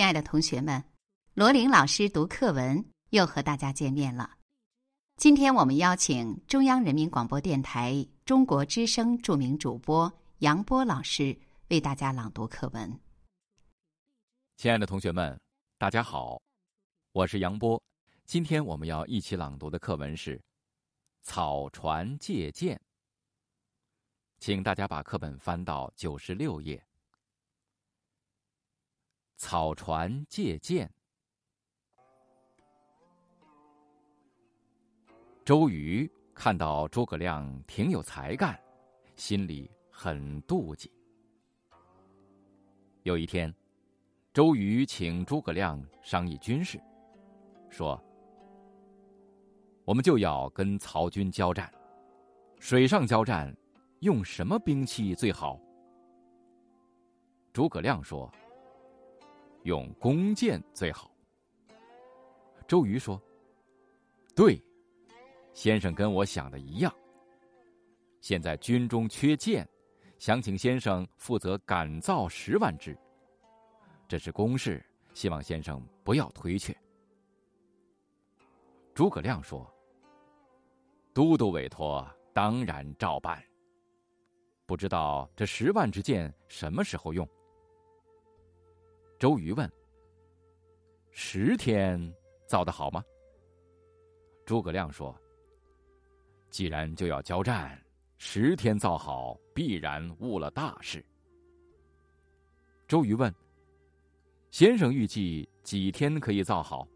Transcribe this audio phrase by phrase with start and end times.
[0.00, 0.82] 亲爱的同学们，
[1.34, 4.30] 罗琳老师读课文又和大家见面了。
[5.18, 12.98] 今天我们邀请中央人民广播电台中国之声著名主播杨波老师为大家朗读课文。
[14.56, 15.38] 亲爱的同学们，
[15.76, 16.40] 大家好，
[17.12, 17.78] 我是杨波。
[18.24, 20.38] 今天我们要一起朗读的课文是
[21.20, 22.74] 《草船借箭》，
[24.38, 26.82] 请大家把课本翻到九十六页。
[29.40, 30.88] 草船借箭。
[35.46, 38.60] 周瑜看到诸葛亮挺有才干，
[39.16, 40.92] 心里很妒忌。
[43.02, 43.52] 有一天，
[44.34, 46.78] 周瑜请诸葛亮商议军事，
[47.70, 47.98] 说
[49.86, 51.72] ：“我们就要跟曹军交战，
[52.58, 53.56] 水上交战，
[54.00, 55.58] 用什么兵器最好？”
[57.54, 58.30] 诸葛亮说。
[59.64, 61.10] 用弓箭最好。
[62.66, 63.20] 周瑜说
[64.34, 64.62] ：“对，
[65.52, 66.94] 先生跟我想的一样。
[68.20, 69.68] 现在军中缺箭，
[70.18, 72.96] 想请先生负责赶造十万支。
[74.06, 76.76] 这是公事，希望先生不要推却。”
[78.94, 79.68] 诸葛亮说
[81.12, 83.42] ：“都督委托，当然照办。
[84.66, 87.28] 不知道这十万支箭什么时候用？”
[89.20, 89.70] 周瑜问
[91.12, 92.00] ：“十天
[92.46, 93.04] 造的好吗？”
[94.46, 95.14] 诸葛亮说
[96.48, 97.78] ：“既然就要交战，
[98.16, 101.04] 十天造好，必然误了大事。”
[102.88, 103.30] 周瑜问
[104.50, 106.88] ：“先生预计几天可以造好？”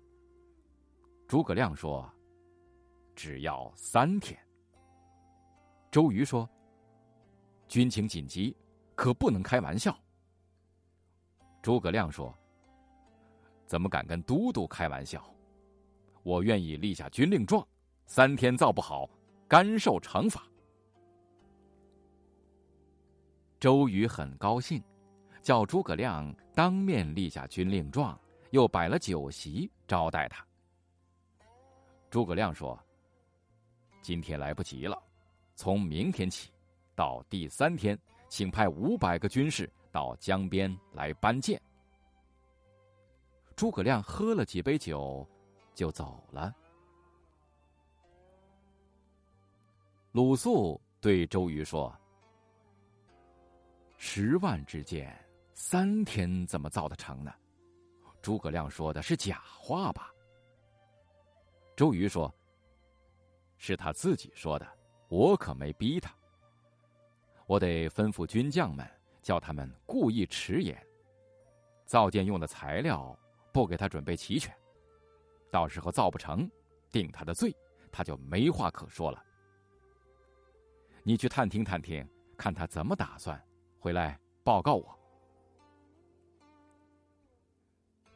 [1.29, 2.11] 诸葛亮说
[3.15, 4.35] ：“只要三天。”
[5.93, 6.49] 周瑜说
[7.69, 8.57] ：“军情紧急，
[8.95, 9.95] 可不能开玩笑。”
[11.65, 12.33] 诸葛亮说
[13.65, 15.25] ：“怎么敢跟都督开玩笑？
[16.23, 17.67] 我愿意立下军令状，
[18.05, 19.09] 三天造不好，
[19.49, 20.47] 甘受惩罚。”
[23.59, 24.85] 周瑜很高兴，
[25.41, 28.21] 叫诸葛亮当面立下军令状，
[28.51, 30.47] 又摆了酒席招待他。
[32.11, 32.79] 诸葛亮说
[34.05, 35.03] ：“今天来不及了，
[35.55, 36.51] 从明天起，
[36.95, 37.99] 到第三天，
[38.29, 41.63] 请派五百个军士。”到江边来搬箭。
[43.55, 45.25] 诸葛亮喝了几杯酒，
[45.73, 46.53] 就走了。
[50.11, 51.97] 鲁肃对周瑜说
[53.97, 55.17] ：“十万支箭，
[55.53, 57.33] 三天怎么造得成呢？”
[58.21, 60.13] 诸葛亮说的是假话吧？
[61.77, 62.35] 周瑜说
[63.59, 64.67] ：“是他自己说的，
[65.07, 66.13] 我可没逼他。
[67.47, 68.85] 我得吩咐军将们。”
[69.25, 70.79] 叫他们故意迟延，
[71.87, 73.19] 造箭用的材料
[73.55, 74.55] 不给他准备齐全，
[75.51, 76.47] 到时候造不成，
[76.93, 77.57] 定他的罪，
[77.91, 79.25] 他就没话可说了。
[81.03, 83.43] 你去探听探听，看他怎么打算，
[83.79, 84.99] 回来报告我。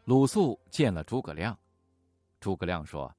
[0.04, 1.58] 鲁肃见了诸葛亮，
[2.38, 3.10] 诸葛亮说：“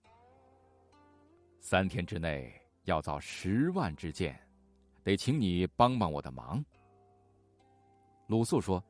[1.60, 4.40] 三天之内要造十万支箭，
[5.04, 6.64] 得请你帮帮我的忙。”
[8.30, 8.82] 鲁肃说：“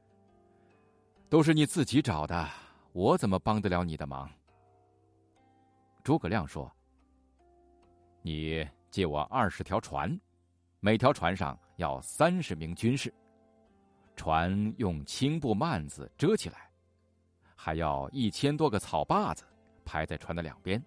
[1.31, 2.45] 都是你自己找的，
[2.91, 4.29] 我怎么帮得了你的忙？”
[6.03, 6.69] 诸葛亮说
[8.21, 10.19] ：“你借我二十条船，
[10.81, 13.13] 每条船上要三十名军士，
[14.13, 16.69] 船用青布幔子遮起来，
[17.55, 19.45] 还要一千多个草把子
[19.85, 20.83] 排在船的两边，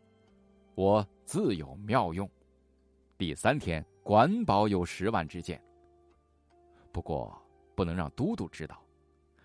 [0.74, 2.30] 我自有妙用。
[3.16, 5.58] 第三天管保有十万支箭。
[6.92, 7.34] 不过。”
[7.74, 8.82] 不能让都督知道，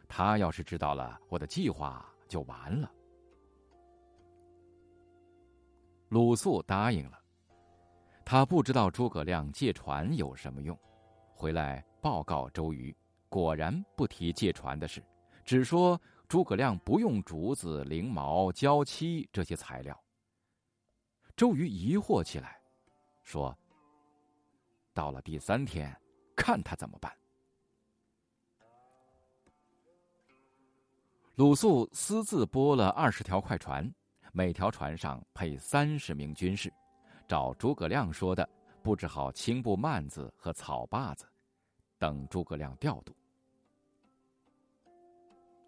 [0.07, 2.91] 他要是知道了我的计划，就完了。
[6.09, 7.19] 鲁肃答应了，
[8.23, 10.77] 他不知道诸葛亮借船有什么用，
[11.33, 12.95] 回来报告周瑜，
[13.27, 15.03] 果然不提借船的事，
[15.43, 15.99] 只说
[16.29, 19.97] 诸葛亮不用竹子、翎毛、胶漆这些材料。
[21.35, 22.59] 周瑜疑惑起来，
[23.23, 23.55] 说
[24.93, 25.93] ：“到了第三天，
[26.35, 27.13] 看他怎么办。”
[31.37, 33.87] 鲁肃私自拨了二十条快船，
[34.31, 36.73] 每条船上配三十名军士，
[37.27, 38.49] 照诸葛亮说的
[38.81, 41.27] 布置好青布幔子和草把子，
[41.99, 43.15] 等诸葛亮调度。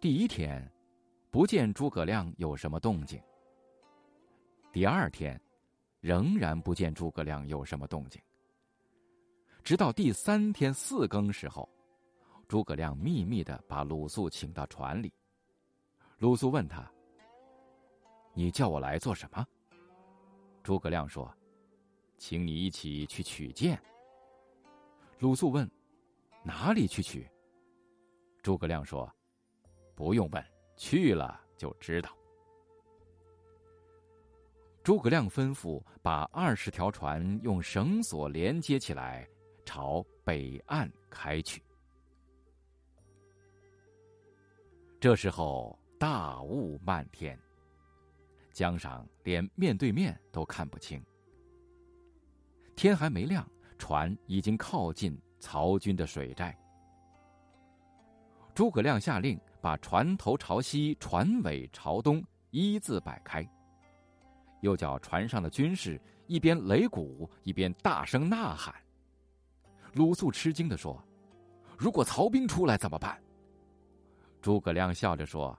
[0.00, 0.68] 第一天，
[1.30, 3.22] 不见诸葛亮有什么动静。
[4.72, 5.40] 第二天，
[6.00, 8.20] 仍然不见诸葛亮有什么动静。
[9.62, 11.68] 直到第三天四更时候，
[12.48, 15.12] 诸葛亮秘密的把鲁肃请到船里。
[16.20, 16.86] 鲁肃问他
[18.36, 19.42] ：“你叫我来做什么？”
[20.62, 21.34] 诸葛亮说
[22.18, 23.80] ：“请你一起去取剑。”
[25.18, 25.66] 鲁肃问
[26.44, 27.26] ：“哪里去取？”
[28.42, 29.10] 诸葛亮说
[29.96, 30.44] ：“不用问，
[30.76, 32.14] 去了就知道。”
[34.84, 39.26] 诸葛亮吩咐把二十条船用绳索连接起来，
[39.64, 41.62] 朝北岸开去。
[45.00, 47.38] 这时候大雾漫天，
[48.54, 50.98] 江上连面对面都看不清。
[52.74, 56.58] 天还没亮，船已经靠近曹军的水寨。
[58.54, 63.46] 诸葛亮下令把船头朝西，船尾朝东，一字摆开。
[64.62, 68.74] 又叫船上的军士一边擂鼓一边大声呐喊。
[69.92, 70.98] 鲁肃吃惊的说
[71.76, 73.22] ：“如果曹兵出来怎么办？”
[74.40, 75.54] 诸葛亮笑着说：“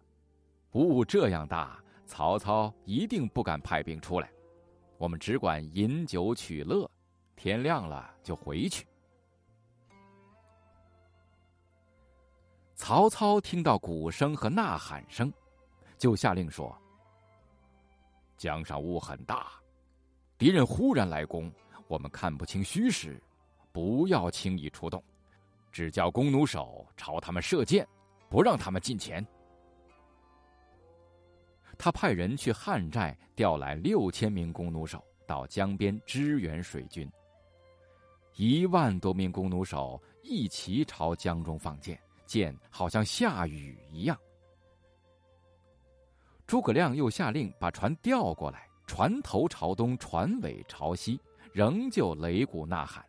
[0.73, 4.31] 雾这样大，曹操一定不敢派兵出来。
[4.97, 6.89] 我们只管饮酒取乐，
[7.35, 8.85] 天亮了就回去。”
[12.75, 15.31] 曹操听到鼓声和呐喊声，
[15.97, 16.75] 就下令说。
[18.37, 19.51] 江上雾很大，
[20.37, 21.51] 敌人忽然来攻，
[21.87, 23.21] 我们看不清虚实，
[23.71, 25.03] 不要轻易出动，
[25.71, 27.87] 只叫弓弩手朝他们射箭，
[28.29, 29.23] 不让他们近前。
[31.83, 37.11] 他派人去汉寨调来六千名弓弩手到江边支援水军。
[38.35, 44.15] 一万多名弓弩手一齐朝江中放箭，箭好像下雨一样。
[46.45, 51.19] 诸葛亮又下令把船调过来，船头朝东，船尾朝西，
[51.51, 53.03] 仍旧擂鼓呐喊，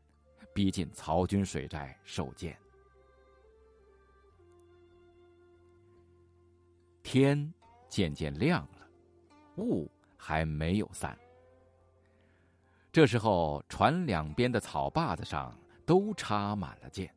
[0.55, 2.57] 逼近曹军水寨受箭。
[7.03, 7.53] 天
[7.93, 8.89] 渐渐亮了，
[9.59, 9.87] 雾
[10.17, 11.15] 还没有散。
[12.91, 15.55] 这时候，船两边的草坝子上
[15.85, 17.15] 都插满了箭。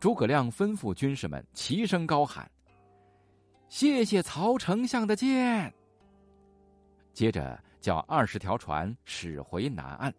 [0.00, 2.50] 诸葛亮吩咐军士们齐声高喊。
[3.68, 5.72] 谢谢曹丞相的箭。
[7.12, 10.12] 接着叫二十条船驶回南岸。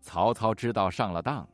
[0.00, 1.44] 曹操知道上了当，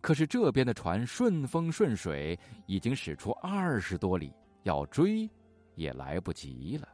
[0.00, 2.36] 可是这边的船顺风顺水，
[2.66, 4.34] 已经驶出二十多里，
[4.64, 5.30] 要追
[5.74, 6.88] 也来不及了。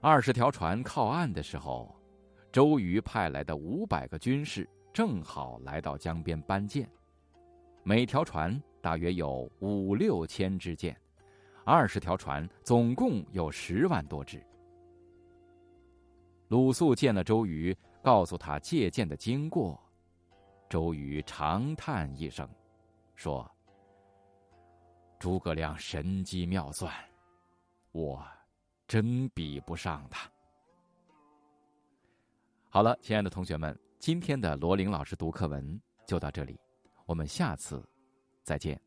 [0.00, 1.94] 二十条船靠岸的时候，
[2.52, 6.88] 周瑜派来的五百个军士正好来到江边搬箭，
[7.82, 8.60] 每条船。
[8.82, 10.94] 大约有五六千支箭，
[11.64, 14.44] 二十条船，总共有十万多支。
[16.48, 19.82] 鲁肃见了周瑜，告诉他借箭的经过。
[20.68, 22.46] 周瑜长叹一声，
[23.14, 23.50] 说
[25.18, 26.92] ：“诸葛亮神机妙算，
[27.92, 28.24] 我
[28.86, 30.30] 真比不上他。”
[32.70, 36.58] 好了，亲爱的同学们，今天的罗琳老师读课文就到这里，
[37.06, 37.82] 我们下次。
[38.42, 38.78] 再见。